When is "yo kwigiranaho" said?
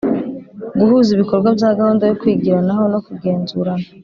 2.09-2.83